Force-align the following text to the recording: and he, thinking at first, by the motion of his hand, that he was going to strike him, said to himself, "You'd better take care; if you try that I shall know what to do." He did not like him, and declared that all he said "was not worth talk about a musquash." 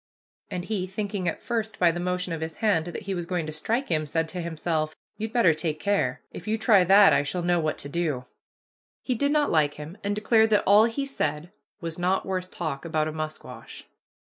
and 0.49 0.65
he, 0.65 0.87
thinking 0.87 1.27
at 1.27 1.43
first, 1.43 1.77
by 1.77 1.91
the 1.91 1.99
motion 1.99 2.33
of 2.33 2.41
his 2.41 2.55
hand, 2.55 2.85
that 2.85 3.03
he 3.03 3.13
was 3.13 3.27
going 3.27 3.45
to 3.45 3.53
strike 3.53 3.89
him, 3.89 4.07
said 4.07 4.27
to 4.27 4.41
himself, 4.41 4.95
"You'd 5.17 5.31
better 5.31 5.53
take 5.53 5.79
care; 5.79 6.21
if 6.31 6.47
you 6.47 6.57
try 6.57 6.83
that 6.83 7.13
I 7.13 7.21
shall 7.21 7.43
know 7.43 7.59
what 7.59 7.77
to 7.77 7.87
do." 7.87 8.25
He 9.03 9.13
did 9.13 9.31
not 9.31 9.51
like 9.51 9.75
him, 9.75 9.99
and 10.03 10.15
declared 10.15 10.49
that 10.49 10.63
all 10.65 10.85
he 10.85 11.05
said 11.05 11.51
"was 11.81 11.99
not 11.99 12.25
worth 12.25 12.49
talk 12.49 12.83
about 12.83 13.07
a 13.07 13.11
musquash." 13.11 13.83